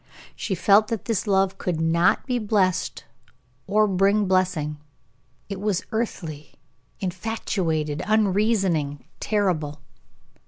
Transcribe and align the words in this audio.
She 0.35 0.55
felt 0.55 0.87
that 0.87 1.05
this 1.05 1.27
love 1.27 1.59
could 1.59 1.79
not 1.79 2.25
be 2.25 2.39
blessed 2.39 3.05
or 3.67 3.87
bring 3.87 4.25
blessing; 4.25 4.77
it 5.47 5.61
was 5.61 5.85
earthly, 5.91 6.55
infatuated, 6.99 8.01
unreasoning, 8.07 9.05
terrible. 9.19 9.79